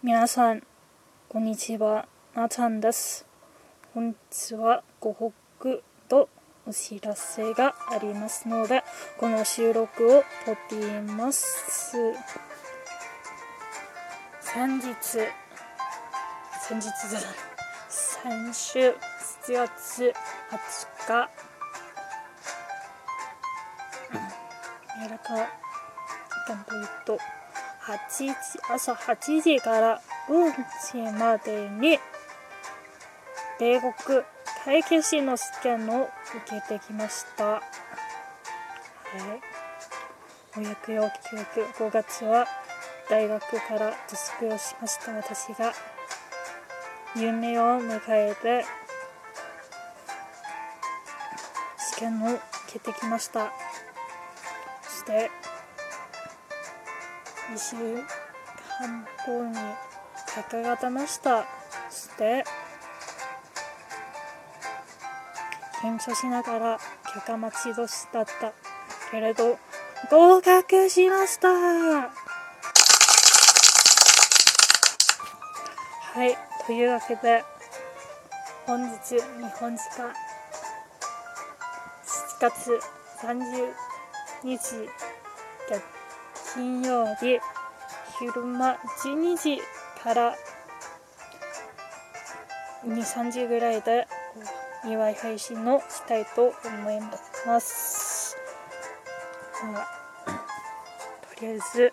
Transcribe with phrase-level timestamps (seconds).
[0.00, 0.62] 皆さん、
[1.28, 2.06] こんにちは。
[2.32, 3.26] なちゃんです。
[3.92, 6.28] 本日はご報告と
[6.68, 8.84] お知らせがありますので、
[9.18, 11.90] この収録をとっています。
[14.40, 14.94] 先日、
[16.60, 17.28] 先日じゃない、
[17.88, 18.94] 先週7
[19.48, 20.14] 月
[20.52, 21.12] 20日、
[25.02, 27.18] やらか時間というと、
[27.88, 28.34] 8時、
[28.70, 31.98] 朝8時からうんちまでに、
[33.58, 33.92] 米国
[34.64, 36.10] 会計士の試験を
[36.46, 37.44] 受けてきました。
[37.44, 39.58] はい。
[40.58, 42.46] お役要教育5月は
[43.08, 45.72] 大学から卒業しました私が
[47.14, 48.64] 夢を迎えて
[51.94, 52.40] 試験を受
[52.72, 53.52] けてきました
[54.82, 55.30] そして
[57.50, 57.76] 2週
[58.78, 59.54] 間後に
[60.34, 61.46] 結果が出ました。
[61.88, 62.44] そして
[65.82, 66.78] 緊張しながら
[67.14, 68.52] 結果待ち遠しだった。
[69.10, 69.58] けれど
[70.10, 71.48] 合格しました。
[76.18, 77.44] はいというわけで
[78.66, 79.20] 本日日
[79.58, 80.12] 本時間7
[82.40, 82.80] 月
[83.22, 83.72] 30
[84.44, 84.88] 日
[86.58, 87.38] 金曜日
[88.18, 88.72] 昼間
[89.04, 89.60] 12時
[90.02, 90.34] から
[92.84, 94.08] 23時ぐらいで
[94.84, 96.98] 祝い配信をしたいと思い
[97.46, 98.36] ます。
[99.72, 99.86] まあ、
[101.36, 101.92] とりあえず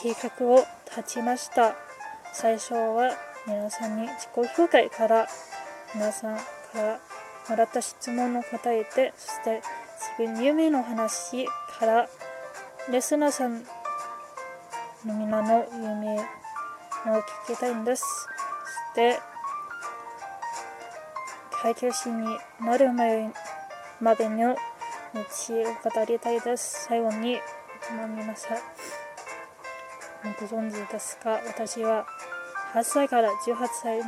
[0.00, 0.64] 計画を
[0.96, 1.74] 立ちました。
[2.32, 3.16] 最初は
[3.48, 5.26] 皆さんに自己紹介から
[5.92, 6.42] 皆さんか
[6.74, 7.00] ら
[7.48, 9.60] もらった質問を答えてそして
[10.18, 11.46] 自分の夢の話
[11.80, 12.08] から
[12.88, 13.64] レスナーさん
[15.04, 16.22] の皆の夢を
[17.48, 18.04] 聞きたいんです
[18.94, 19.18] そして
[21.50, 22.24] 会計士に
[22.60, 23.32] なる前
[24.00, 24.54] までの
[25.12, 27.40] 道を語りたいです最後に、
[27.96, 28.58] まあ、皆さん
[30.40, 32.06] ご存知ですか私は
[32.72, 34.00] 8歳から18歳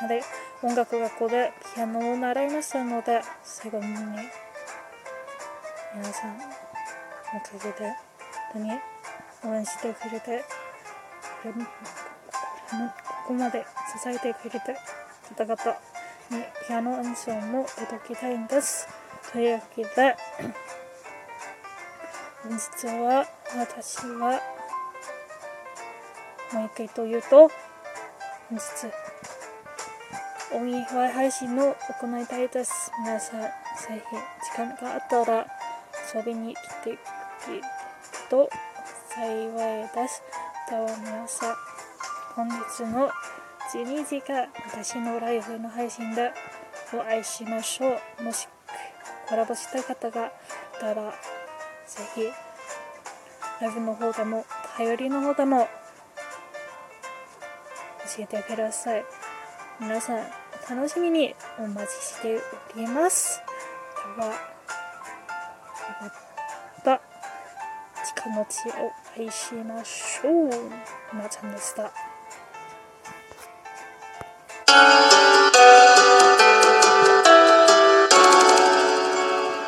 [0.00, 0.22] まで
[0.62, 3.84] 音楽学校でピアノを習いましたので最後に
[5.94, 6.67] 皆さん
[7.32, 7.94] のおかげで
[8.52, 8.70] 本当に
[9.44, 10.44] 応援してくれて
[11.42, 11.60] これこ
[13.28, 13.64] こまで
[14.02, 14.76] 支えてくれて
[15.36, 15.56] 方々
[16.30, 18.88] にピアノ演奏も届きたいんです。
[19.32, 20.16] というわけで
[22.42, 24.40] 本日は私は
[26.52, 27.50] もう一回と言うと
[28.48, 28.62] 本日
[30.50, 32.90] お祝い配信を行いたいです。
[33.00, 33.48] 皆さんぜ
[33.86, 35.46] ひ時間があったら
[36.14, 36.98] 遊びに来てくれる
[38.28, 38.48] と
[39.08, 40.22] 幸いです
[40.68, 41.54] では皆さん
[42.34, 43.10] 本日の
[43.72, 46.30] 12時が私のライブの配信で
[46.94, 48.48] お会いしましょうもし
[49.28, 50.30] コラボしたい方がい
[50.80, 51.12] たらぜ
[52.14, 52.22] ひ
[53.60, 54.44] ライブの方でも
[54.76, 55.68] 頼りの方でも
[58.16, 59.04] 教えてください。
[59.80, 60.16] 皆さん
[60.68, 62.40] 楽しみにお待ちして
[62.74, 63.40] おります。
[64.16, 64.32] では
[66.00, 66.10] ま
[66.82, 67.17] た。
[68.14, 70.50] 近のちを愛しましょう。
[71.14, 71.92] まちゃんでした。